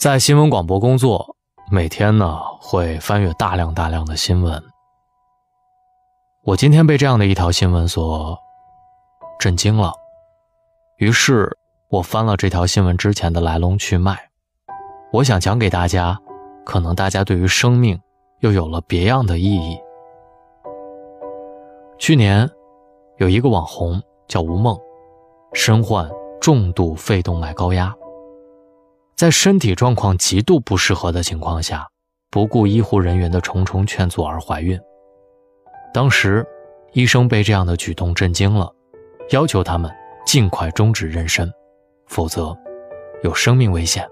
[0.00, 1.36] 在新闻广播工作，
[1.70, 4.58] 每天呢会翻阅大量大量的新闻。
[6.42, 8.38] 我今天被这样的一条新闻所
[9.38, 9.92] 震惊了，
[10.96, 11.54] 于是
[11.90, 14.18] 我翻了这条新闻之前的来龙去脉，
[15.12, 16.18] 我想讲给大家，
[16.64, 18.00] 可能大家对于生命
[18.38, 19.78] 又有了别样的意义。
[21.98, 22.50] 去年，
[23.18, 24.74] 有一个网红叫吴梦，
[25.52, 27.94] 身患重度肺动脉高压。
[29.20, 31.86] 在身体状况极度不适合的情况下，
[32.30, 34.80] 不顾医护人员的重重劝阻而怀孕。
[35.92, 36.42] 当时，
[36.94, 38.72] 医生被这样的举动震惊了，
[39.28, 41.46] 要求他们尽快终止妊娠，
[42.06, 42.56] 否则
[43.22, 44.08] 有生命危险。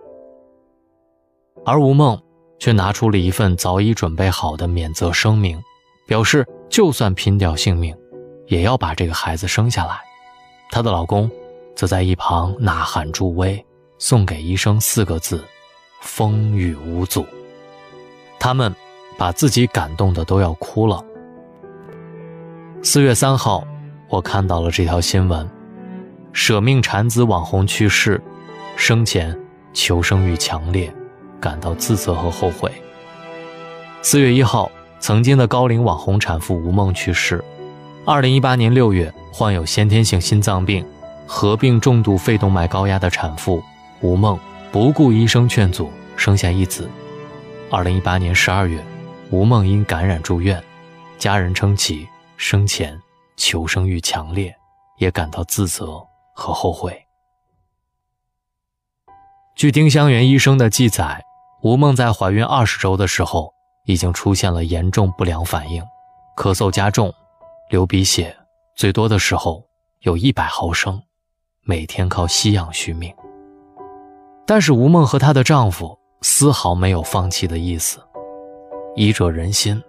[1.64, 2.22] 而吴梦
[2.59, 5.59] 却拿出了一份早已准备好的免责声明，
[6.06, 7.96] 表示就算拼掉性命，
[8.46, 10.00] 也要把这个孩子生下来。
[10.70, 11.30] 她的老公
[11.74, 13.64] 则在一旁呐喊助威。
[13.98, 15.45] 送给医生四个字：
[16.01, 17.27] 风雨无阻。
[18.38, 18.73] 他们
[19.18, 21.05] 把自己感动的都要哭了。
[22.80, 23.66] 四月三号，
[24.09, 25.49] 我看到了这条新闻：
[26.32, 28.23] 舍命产子网红去世，
[28.77, 29.37] 生前
[29.73, 30.93] 求生欲强烈，
[31.40, 32.71] 感到自责和后悔。
[34.01, 37.45] 四月一号，曾经的高龄网红产妇吴梦去世。
[38.05, 40.87] 二零一八年六月，患有先天性心脏病，
[41.27, 43.60] 合并重度肺动脉高压的产妇。
[44.01, 44.38] 吴梦
[44.71, 46.88] 不顾医生劝阻，生下一子。
[47.71, 48.82] 二零一八年十二月，
[49.30, 50.63] 吴梦因感染住院，
[51.18, 52.96] 家人称其生前
[53.37, 54.55] 求生欲强烈，
[54.99, 56.01] 也感到自责
[56.32, 56.96] 和后悔。
[59.57, 61.21] 据丁香园医生的记载，
[61.62, 63.52] 吴梦在怀孕二十周的时候，
[63.85, 65.83] 已经出现了严重不良反应，
[66.37, 67.12] 咳嗽加重，
[67.69, 68.37] 流鼻血，
[68.77, 69.66] 最多的时候
[70.03, 71.03] 有一百毫升，
[71.62, 73.12] 每天靠吸氧续命。
[74.49, 78.00] 但是吴梦和她的丈夫丝毫没有放弃的意思。
[78.97, 79.81] 医者仁心，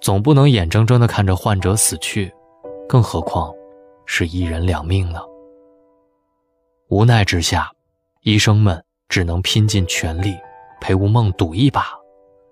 [0.00, 2.34] 总不能眼睁睁地看着患者死去，
[2.88, 3.54] 更何况
[4.06, 5.20] 是一人两命呢？
[6.88, 7.70] 无奈之下，
[8.22, 10.36] 医生们只能拼尽全力
[10.80, 11.96] 陪吴梦赌一把。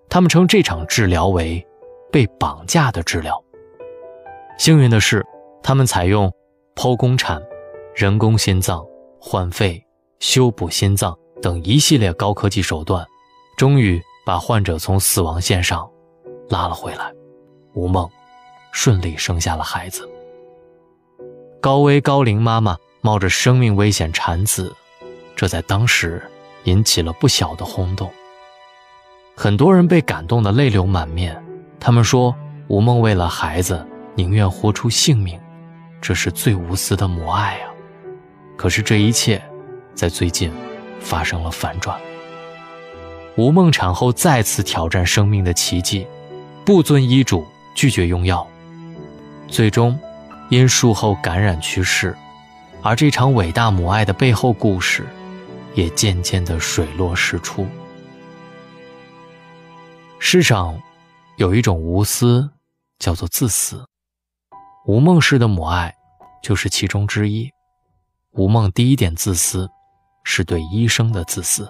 [0.08, 1.66] 他们称这场治疗为
[2.12, 3.36] “被绑架的治疗”。
[4.58, 5.26] 幸运的是，
[5.60, 6.32] 他们采用
[6.76, 7.42] 剖宫产、
[7.96, 8.86] 人工心脏、
[9.20, 9.84] 换肺、
[10.20, 11.18] 修补心脏。
[11.40, 13.06] 等一系列高科技手段，
[13.56, 15.88] 终于把患者从死亡线上
[16.48, 17.12] 拉了回来。
[17.74, 18.08] 吴梦
[18.72, 20.08] 顺利生下了孩子。
[21.60, 24.74] 高危高龄妈妈冒着生命危险产子，
[25.36, 26.22] 这在当时
[26.64, 28.10] 引起了不小的轰动。
[29.36, 31.40] 很多人被感动得泪流满面。
[31.78, 32.34] 他们说，
[32.66, 35.40] 吴梦为了孩子宁愿豁出性命，
[36.00, 37.70] 这是最无私的母爱啊！
[38.56, 39.40] 可是这一切，
[39.94, 40.52] 在最近。
[41.00, 41.98] 发生了反转。
[43.36, 46.06] 吴梦产后再次挑战生命的奇迹，
[46.64, 48.46] 不遵医嘱，拒绝用药，
[49.46, 49.98] 最终
[50.48, 52.16] 因术后感染去世。
[52.82, 55.06] 而这场伟大母爱的背后故事，
[55.74, 57.66] 也渐渐的水落石出。
[60.18, 60.80] 世上
[61.36, 62.50] 有一种无私，
[62.98, 63.84] 叫做自私。
[64.86, 65.94] 吴梦式的母爱
[66.42, 67.48] 就是其中之一。
[68.32, 69.70] 吴梦第一点自私。
[70.30, 71.66] 是对医生的自私。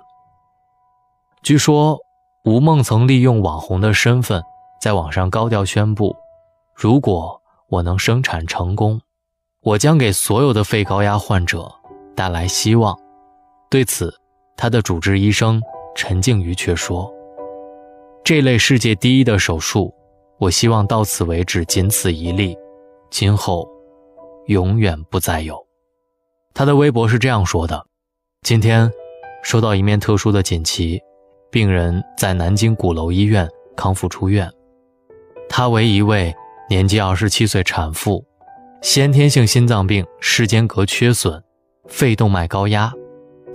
[1.44, 1.96] 据说
[2.44, 4.42] 吴梦曾利用网红的身份，
[4.82, 6.16] 在网上高调宣布
[6.74, 9.00] ：“如果我能生产成功，
[9.62, 11.72] 我将给所有的肺高压患者
[12.16, 12.98] 带来希望。”
[13.70, 14.12] 对此，
[14.56, 15.62] 他的主治医生
[15.94, 17.08] 陈静瑜却说
[18.24, 19.94] ：“这类世界第一的手术，
[20.38, 22.58] 我希望到此为止，仅此一例，
[23.08, 23.68] 今后
[24.46, 25.64] 永远不再有。”
[26.52, 27.86] 他的微博是这样说的。
[28.42, 28.90] 今天，
[29.42, 30.98] 收到一面特殊的锦旗，
[31.50, 34.50] 病人在南京鼓楼医院康复出院。
[35.50, 36.34] 她为一位
[36.70, 38.24] 年纪二十七岁产妇，
[38.80, 41.42] 先天性心脏病室间隔缺损，
[41.88, 42.90] 肺动脉高压，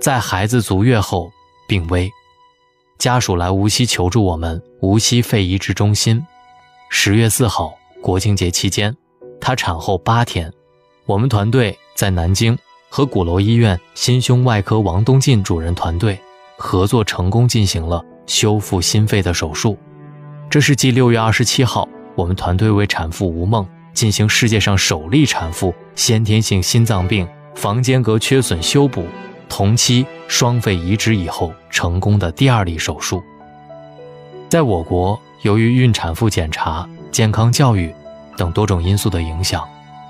[0.00, 1.28] 在孩子足月后
[1.66, 2.08] 病危，
[2.96, 6.24] 家属来无锡求助我们无锡肺移植中心。
[6.88, 8.96] 十月四号国庆节期间，
[9.40, 10.52] 她产后八天，
[11.06, 12.56] 我们团队在南京。
[12.96, 16.16] 和鼓楼医院心胸外科王东进主任团队
[16.56, 19.76] 合作，成功进行了修复心肺的手术。
[20.48, 27.26] 这是继六月二十七号，我们团队为产妇吴梦进行世界上首例产妇先天性心脏病
[27.56, 29.04] 房间隔缺损修补，
[29.48, 33.20] 同期双肺移植以后成功的第二例手术。
[34.48, 37.92] 在我国，由于孕产妇检查、健康教育
[38.36, 39.64] 等多种因素的影响，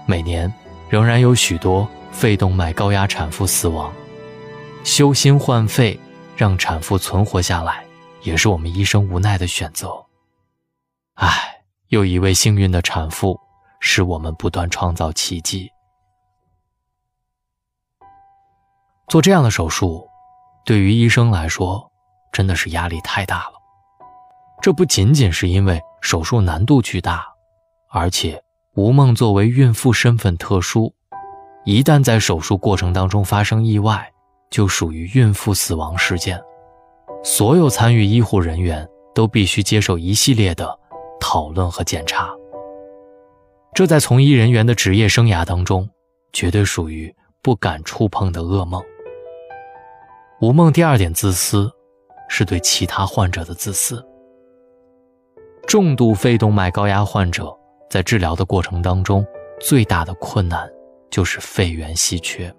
[0.05, 0.53] 每年
[0.91, 1.89] 仍然有许多。
[2.15, 3.93] 肺动脉高压产妇死亡，
[4.85, 5.99] 修心换肺
[6.37, 7.85] 让产妇存活下来，
[8.23, 9.93] 也是我们医生无奈的选择。
[11.15, 11.29] 唉，
[11.89, 13.39] 又一位幸运的产妇，
[13.81, 15.69] 使我们不断创造奇迹。
[19.09, 20.09] 做这样的手术，
[20.65, 21.91] 对于医生来说，
[22.33, 23.55] 真的是压力太大了。
[24.63, 27.27] 这不仅仅是因为手术难度巨大，
[27.91, 28.43] 而且
[28.77, 30.95] 吴梦作为孕妇身份特殊，
[31.65, 34.07] 一旦在手术过程当中发生意外，
[34.51, 36.41] 就属于孕妇死亡事件。
[37.23, 40.79] 所有参与医护人员都必须接受一系列的
[41.19, 42.31] 讨论和检查。
[43.73, 45.89] 这在从医人员的职业生涯当中，
[46.35, 47.13] 绝对属于
[47.43, 48.83] 不敢触碰的噩梦。
[50.41, 51.73] 吴梦第二点自私，
[52.29, 54.05] 是对其他患者的自私。
[55.67, 57.51] 重度肺动脉高压患者
[57.89, 59.27] 在治疗的过程当中，
[59.61, 60.71] 最大的困难
[61.15, 62.53] 就是肺源稀缺。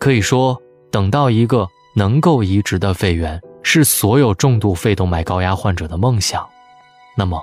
[0.00, 0.60] 可以说，
[0.90, 6.44] 等到一个能够移植的肺源是所有重度肺动脉高压患者的梦想。
[7.16, 7.40] 那么，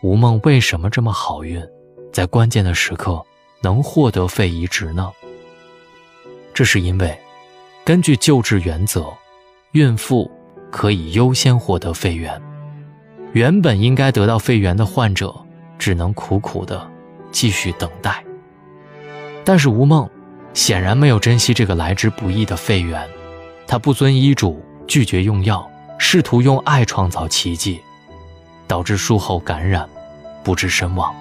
[0.00, 1.62] 吴梦为什么这么好运，
[2.10, 3.22] 在关键的时刻
[3.62, 5.12] 能获得肺移植呢？
[6.54, 7.14] 这是因为。
[7.84, 9.12] 根据救治原则，
[9.72, 10.30] 孕妇
[10.70, 12.40] 可以优先获得肺源。
[13.34, 15.34] 原本应该得到肺源的患者，
[15.78, 16.90] 只能苦苦的
[17.30, 18.24] 继续等待。
[19.44, 20.08] 但是吴梦
[20.54, 23.08] 显然没有珍惜这个来之不易的肺源，
[23.66, 25.68] 她不遵医嘱，拒绝用药，
[25.98, 27.80] 试图用爱创造奇迹，
[28.66, 29.88] 导致术后感染，
[30.44, 31.14] 不治身亡。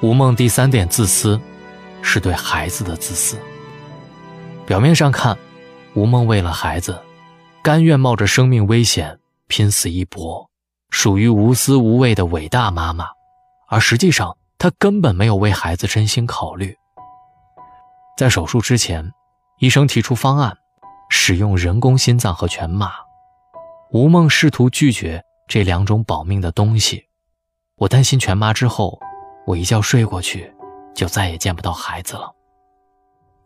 [0.00, 1.38] 吴梦第三点自私，
[2.00, 3.36] 是对孩子的自私。
[4.64, 5.36] 表面上看，
[5.94, 6.98] 吴梦为了孩子，
[7.62, 9.18] 甘愿冒着生命危险
[9.48, 10.48] 拼死一搏，
[10.88, 13.08] 属于无私无畏的伟大妈妈。
[13.68, 16.76] 而实际上，他根本没有为孩子真心考虑。
[18.14, 19.10] 在手术之前，
[19.58, 20.54] 医生提出方案，
[21.08, 22.92] 使用人工心脏和全麻。
[23.90, 27.02] 吴梦试图拒绝这两种保命的东西。
[27.76, 29.00] 我担心全麻之后，
[29.46, 30.54] 我一觉睡过去，
[30.94, 32.30] 就再也见不到孩子了。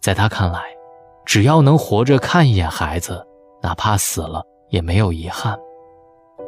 [0.00, 0.64] 在他看来，
[1.24, 3.24] 只要能活着看一眼孩子，
[3.62, 5.56] 哪怕死了也没有遗憾。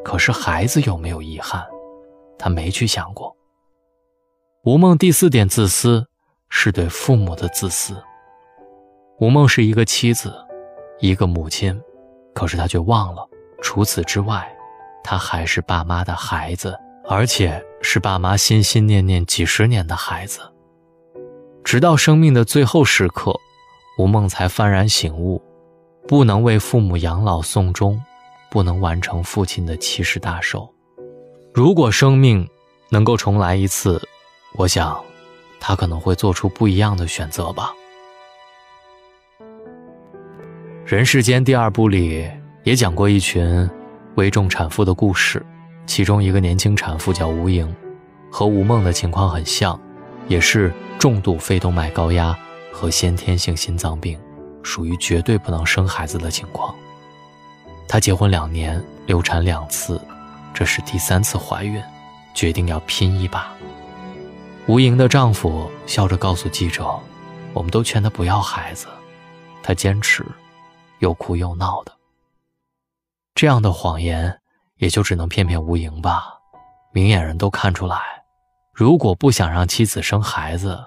[0.05, 1.65] 可是孩子有没有遗憾，
[2.37, 3.36] 他没去想过。
[4.67, 6.05] 吴梦第四点自私，
[6.49, 7.95] 是对父母的自私。
[9.21, 10.35] 吴梦是一个妻子，
[10.99, 11.81] 一个母亲，
[12.35, 13.25] 可是她却忘了，
[13.63, 14.45] 除此之外，
[15.05, 16.77] 她还是爸妈的孩子，
[17.09, 20.41] 而且是爸妈心心念念几十年的孩子。
[21.63, 23.33] 直到生命的最后时刻。
[23.99, 25.41] 吴梦才幡然醒悟，
[26.09, 27.99] 不能为父母养老送终，
[28.51, 30.69] 不能完成父亲的七十大寿。
[31.55, 32.47] 如果生命
[32.91, 34.03] 能够重来一次，
[34.57, 34.99] 我想，
[35.61, 37.73] 他可能会做出不一样的选择吧。
[40.85, 42.29] 《人世间》第二部里
[42.65, 43.69] 也讲过一群
[44.15, 45.45] 危重产妇的故事，
[45.87, 47.75] 其中一个年轻产妇叫吴莹，
[48.31, 49.79] 和吴梦的情况很像，
[50.27, 52.37] 也是重度肺动脉高压。
[52.73, 54.21] 和先天性心脏病，
[54.63, 56.75] 属于绝对不能生孩子的情况。
[57.89, 59.99] 她结婚两年，流产两次，
[60.53, 61.83] 这是第三次怀孕，
[62.35, 63.51] 决定要拼一把。
[64.69, 66.99] 吴莹的丈夫笑着告诉记者
[67.55, 68.89] ：“我们都劝她不要孩子，
[69.63, 70.25] 她坚持，
[70.99, 71.93] 又哭又闹的。
[73.35, 74.41] 这样的谎言，
[74.79, 76.35] 也就只能骗骗吴莹吧。
[76.93, 78.25] 明眼人都看出来，
[78.73, 80.85] 如果不想让妻子生孩子。”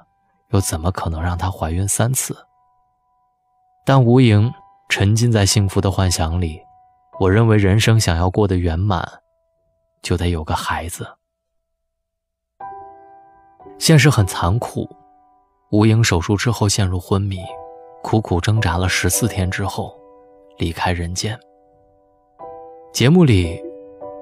[0.52, 2.36] 又怎么可能让她怀孕三次？
[3.86, 4.52] 但吴莹
[4.90, 6.60] 沉浸在幸福的幻想里。
[7.20, 9.08] 我认为人生想要过得圆满，
[10.02, 11.08] 就得有个孩子。
[13.80, 14.88] 现实很残酷，
[15.72, 17.40] 吴莹手术之后陷入昏迷，
[18.04, 19.98] 苦苦挣扎了十四天之后，
[20.58, 21.40] 离开人间。
[22.92, 23.60] 节目里，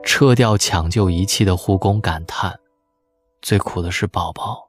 [0.03, 2.57] 撤掉抢救仪器的护工感叹
[3.41, 4.63] ：“最苦的是宝宝。”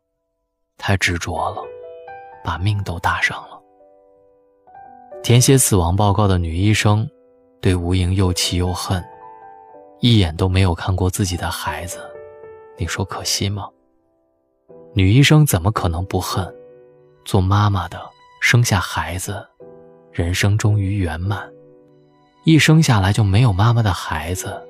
[0.79, 1.63] 太执着了，
[2.43, 3.61] 把命都搭上了。
[5.23, 7.07] 填写死亡报告的女医生
[7.61, 9.05] 对吴莹又气又恨，
[10.01, 11.99] 一眼都没有看过自己的孩子，
[12.79, 13.69] 你说可惜吗？
[14.95, 16.47] 女医生怎么可能不恨？
[17.25, 18.01] 做妈妈的
[18.41, 19.47] 生下孩子，
[20.13, 21.41] 人生终于圆满；
[22.45, 24.61] 一生下来就没有妈妈的孩子，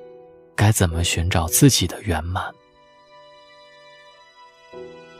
[0.55, 2.43] 该怎么寻找自己的圆满？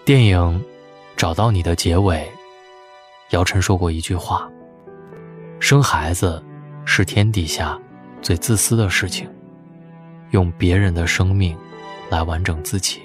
[0.06, 0.64] 电影。
[1.18, 2.26] 找到你的结尾，
[3.32, 4.50] 姚晨说过一句话
[5.60, 6.42] ：“生孩子
[6.86, 7.78] 是天底下
[8.22, 9.30] 最自私的事情，
[10.32, 11.58] 用别人的生命
[12.10, 13.02] 来完整自己。”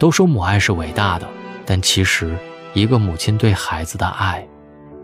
[0.00, 1.28] 都说母爱是伟大的，
[1.66, 2.34] 但其实
[2.72, 4.44] 一个母亲对孩子的爱，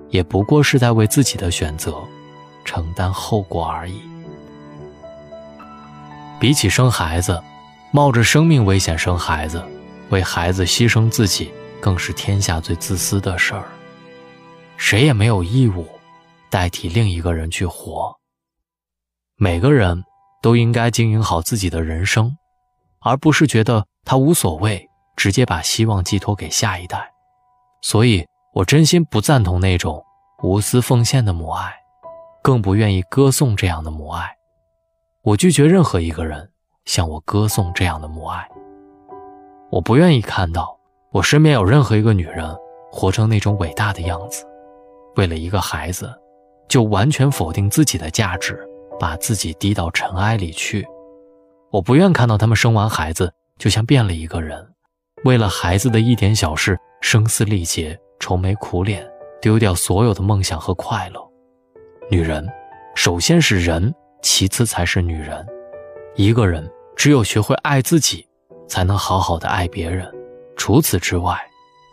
[0.09, 1.95] 也不过是在为自己的选择
[2.65, 4.01] 承担后果而已。
[6.41, 7.39] 比起生孩子，
[7.93, 9.63] 冒着生命危险生孩子，
[10.09, 13.65] 为孩子牺牲自己，更是天下最自私的事儿。
[14.79, 15.87] 谁也没有义务
[16.49, 18.17] 代替另一个人去活。
[19.37, 20.03] 每个人
[20.41, 22.35] 都应该经营好自己的人生，
[23.01, 24.86] 而不是觉得他无所谓，
[25.17, 27.11] 直接把希望寄托给下一代。
[27.83, 30.05] 所以，我真心不赞同那种
[30.43, 31.75] 无私奉献的母爱，
[32.43, 34.37] 更不愿意歌颂这样的母爱。
[35.23, 36.51] 我拒绝任何一个人
[36.85, 38.49] 向我歌颂这样的母爱。
[39.71, 40.79] 我不愿意看到
[41.11, 42.57] 我身边有任何一个女人
[42.93, 44.47] 活成那种伟大的样子。
[45.17, 46.15] 为了一个孩子，
[46.69, 48.69] 就完全否定自己的价值，
[49.01, 50.87] 把自己低到尘埃里去。
[51.71, 54.67] 我不愿看到他们生完孩子就像变了一个人，
[55.27, 59.05] 为了孩子的一点小事声嘶力竭、愁眉苦脸，
[59.43, 61.21] 丢掉所有的梦想和快乐。
[62.09, 62.49] 女人，
[62.95, 63.93] 首先是人，
[64.23, 65.45] 其次才是女人。
[66.15, 68.25] 一个人只有学会爱自己，
[68.69, 70.09] 才能好好的爱别人。
[70.57, 71.37] 除此之外，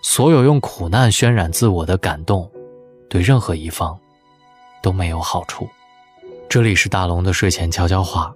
[0.03, 2.47] 所有用苦难渲染自我的感动。
[3.09, 3.99] 对任何一方
[4.83, 5.67] 都没有好处。
[6.47, 8.31] 这里是大龙的睡前悄悄话，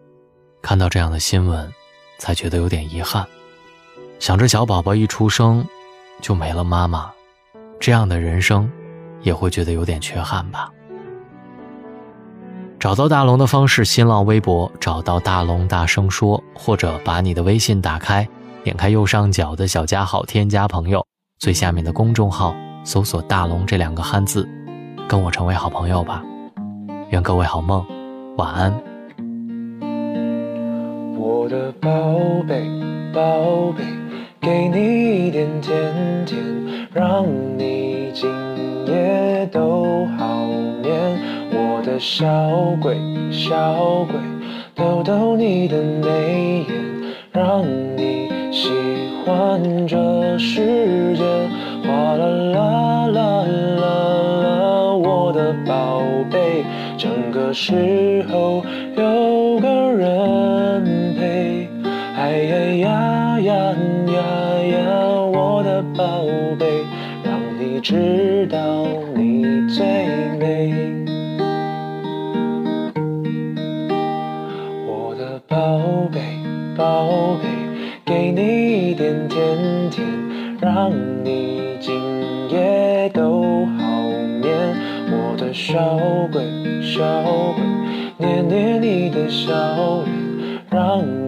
[0.59, 1.71] 看到这样的新闻，
[2.17, 3.23] 才觉得有点遗憾。
[4.19, 5.65] 想着小宝宝一出生
[6.21, 7.11] 就没了妈妈，
[7.79, 8.69] 这样的人生
[9.21, 10.69] 也会觉得有点缺憾吧。
[12.79, 18.27] 找到大龙的方式：新浪微博找到大龙大声说，或者把你的微信打开，
[18.63, 21.05] 点开右上角的小加号，添加朋友，
[21.39, 24.47] 最下面的公众号搜索“大龙”这两个汉字。
[25.07, 26.23] 跟我成为好朋友吧，
[27.11, 27.85] 愿各位好梦，
[28.37, 28.71] 晚安。
[31.17, 31.89] 我的宝
[32.47, 32.69] 贝，
[33.13, 33.83] 宝贝，
[34.39, 35.93] 给你一点甜
[36.25, 36.39] 甜，
[36.93, 37.25] 让
[37.57, 38.29] 你今
[38.85, 40.45] 夜都好
[40.81, 40.91] 眠。
[41.51, 42.25] 我的小
[42.81, 42.97] 鬼，
[43.31, 44.19] 小鬼，
[44.75, 46.75] 逗逗你的眉眼，
[47.31, 47.63] 让
[47.97, 48.69] 你喜
[49.25, 51.23] 欢这世界。
[51.83, 53.85] 哗啦啦啦啦
[54.43, 55.53] 啦，我的。
[55.65, 56.01] 宝
[56.31, 56.63] 贝，
[56.97, 58.63] 整个时候
[65.95, 66.25] 宝
[66.57, 66.83] 贝，
[67.23, 69.85] 让你知道你最
[70.39, 70.73] 美。
[74.85, 75.79] 我的宝
[76.11, 76.19] 贝，
[76.75, 77.47] 宝贝，
[78.05, 80.05] 给你一点甜甜，
[80.59, 80.91] 让
[81.23, 81.93] 你今
[82.49, 84.01] 夜都好
[84.41, 84.75] 眠。
[85.09, 85.97] 我的小
[86.31, 86.41] 鬼，
[86.81, 87.03] 小
[87.55, 87.63] 鬼，
[88.17, 89.53] 捏捏你的小
[90.03, 91.26] 脸，让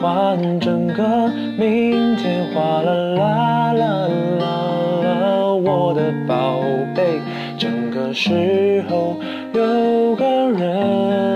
[0.00, 1.28] 换整个
[1.58, 2.38] 明天。
[2.54, 4.44] 哗啦啦啦啦
[5.02, 6.60] 啦，我的宝
[6.94, 7.20] 贝，
[7.58, 9.16] 整个时候
[9.52, 11.27] 有个人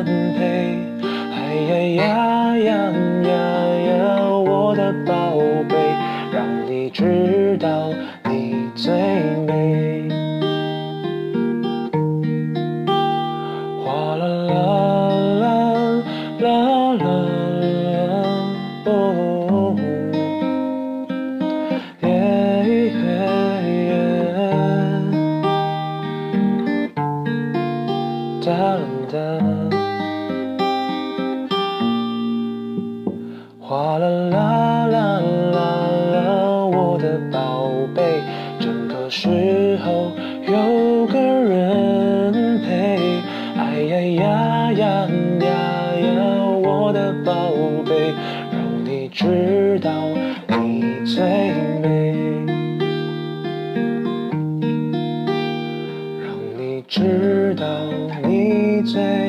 [39.72, 40.12] 时候
[40.46, 42.98] 有个人陪。
[43.56, 45.08] 哎呀呀呀
[45.40, 45.48] 呀
[45.96, 47.32] 呀，我的宝
[47.86, 48.12] 贝，
[48.52, 49.90] 让你知道
[50.48, 51.24] 你最
[51.80, 52.12] 美，
[56.20, 57.66] 让你知道
[58.28, 59.21] 你最。